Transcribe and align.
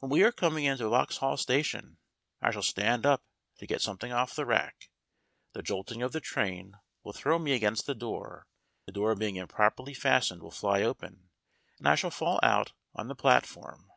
When 0.00 0.10
we 0.10 0.22
are 0.24 0.30
com 0.30 0.58
ing 0.58 0.64
into 0.64 0.90
Vauxhall 0.90 1.38
Station 1.38 1.96
I 2.42 2.50
shall 2.50 2.62
stand 2.62 3.06
up 3.06 3.22
to 3.56 3.66
get 3.66 3.80
something 3.80 4.12
off 4.12 4.34
the 4.34 4.44
rack; 4.44 4.90
the 5.54 5.62
jolting 5.62 6.02
of 6.02 6.12
the 6.12 6.20
train 6.20 6.74
will 7.02 7.14
throw 7.14 7.38
me 7.38 7.52
against 7.52 7.86
the 7.86 7.94
door; 7.94 8.46
the 8.84 8.92
door 8.92 9.14
being 9.14 9.36
improperly 9.36 9.94
fastened 9.94 10.42
will 10.42 10.50
fly 10.50 10.82
open, 10.82 11.30
and 11.78 11.88
I 11.88 11.94
shall 11.94 12.10
fall 12.10 12.38
out 12.42 12.74
on 12.94 13.08
the 13.08 13.16
plat 13.16 13.46
form. 13.46 13.90